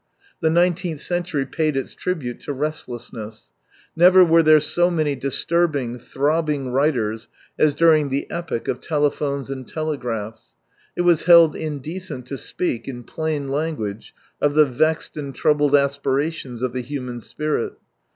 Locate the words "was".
11.01-11.25